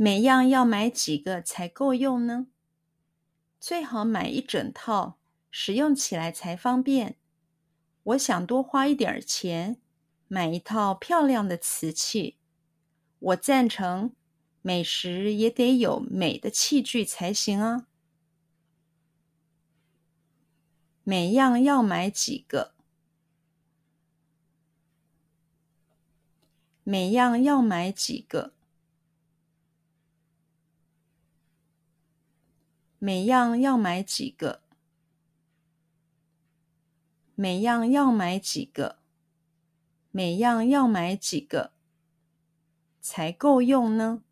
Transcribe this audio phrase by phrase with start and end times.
[0.00, 2.46] 每样要买几个才够用呢？
[3.58, 5.18] 最好买一整套，
[5.50, 7.18] 使用起来才方便。
[8.04, 9.80] 我想多花一点钱，
[10.28, 12.38] 买一套漂亮的瓷器。
[13.18, 14.14] 我赞成，
[14.62, 17.88] 美食也得有美的器具才行啊。
[21.02, 22.76] 每样要买几个？
[26.84, 28.54] 每样要买几个？
[33.00, 34.62] 每样要买几个？
[37.36, 38.98] 每样要买几个？
[40.10, 41.72] 每样要买几个
[43.00, 44.24] 才够用呢？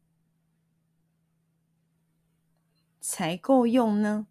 [3.01, 4.27] 才够用呢？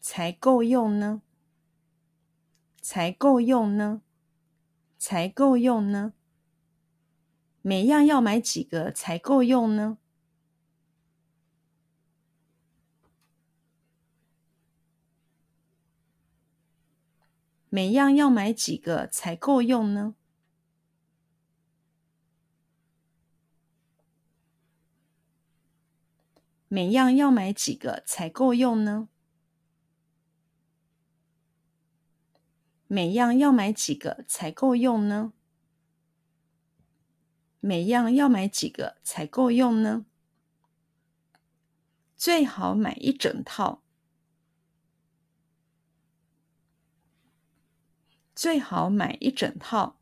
[0.00, 1.22] 才够用呢？
[2.80, 4.02] 才够用呢？
[4.96, 6.12] 才够用呢？
[7.62, 9.98] 每样要买几个才够用呢？
[17.78, 20.16] 每样要买几个才够用呢？
[26.66, 29.08] 每样要买几个才够用呢？
[32.88, 35.32] 每样要买几个才够用呢？
[37.60, 40.04] 每样要买几个才够用呢？
[42.16, 43.84] 最好买一整套。
[48.38, 49.98] 最好买一整套。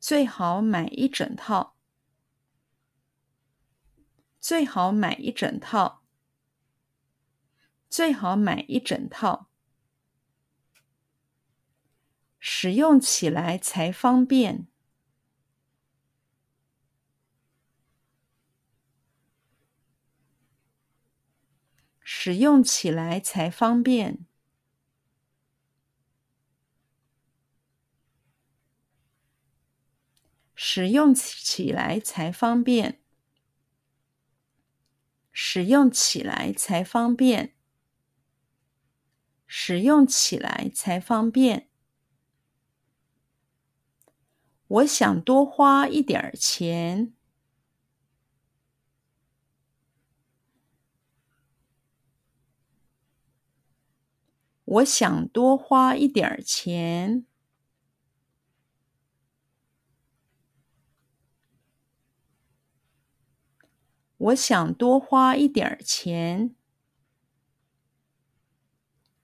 [0.00, 1.76] 最好买一整套。
[4.40, 6.02] 最好买一整套。
[7.88, 9.48] 最好买一整套。
[12.40, 14.66] 使用起来才方便。
[22.22, 24.26] 使用起来才方便。
[30.54, 33.00] 使用起来才方便。
[35.32, 37.54] 使用起来才方便。
[39.46, 41.70] 使用起来才方便。
[44.66, 47.14] 我想多花一点钱。
[54.70, 57.26] 我想多花一点钱。
[64.16, 66.54] 我想多花一点钱。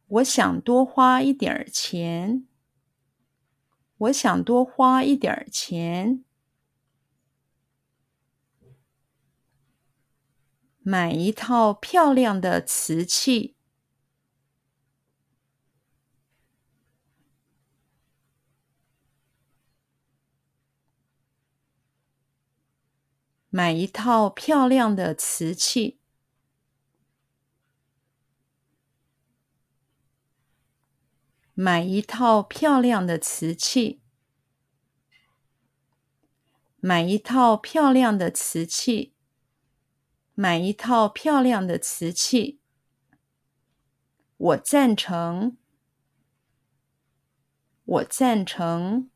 [0.09, 2.49] 我想多花一点钱。
[3.99, 6.25] 我想多花一点钱。
[10.81, 13.56] 买一套漂亮的瓷器。
[23.57, 25.99] 买一套漂亮的瓷器。
[31.55, 34.03] 买一套漂亮的瓷器。
[36.81, 39.15] 买一套漂亮的瓷器。
[40.35, 42.61] 买一套漂亮的瓷器。
[44.37, 45.57] 我赞成。
[47.87, 49.11] 我赞成。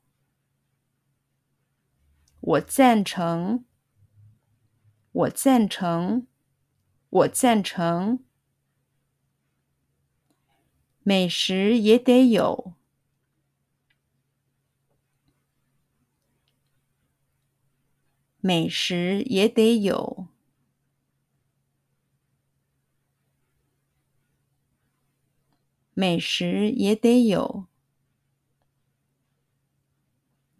[2.41, 3.67] 我赞成。
[5.13, 6.27] 我赞成，
[7.11, 8.25] 我赞成。
[11.03, 12.75] 美食也得有，
[18.39, 20.29] 美食也得有，
[25.95, 27.67] 美食也得有，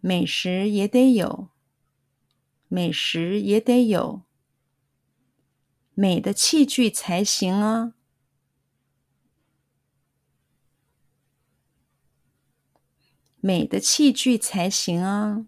[0.01, 1.47] 美食也得有，
[2.67, 4.23] 美食也得有。
[6.01, 7.93] 美的器具才行啊！
[13.39, 15.45] 美的器具才行啊！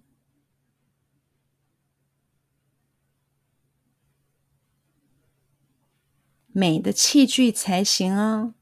[6.51, 8.53] 美的器具才行啊！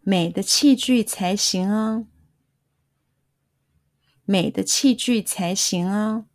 [0.00, 2.06] 美的器具才行啊！
[4.24, 6.31] 美的器具才行啊！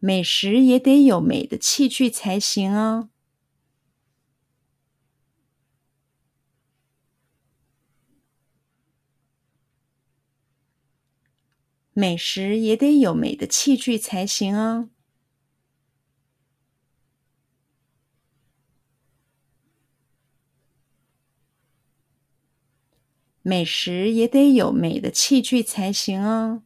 [0.00, 3.10] 美食也得有美的器具才行哦
[11.92, 14.88] 美食也得有美的器具才行哦
[23.42, 26.62] 美食也得有美的器具才行哦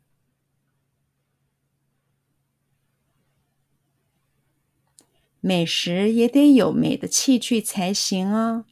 [5.44, 8.65] 美食也得有美的器具才行哦。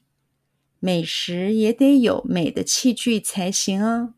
[0.79, 4.15] 美食也得有美的器具才行哦。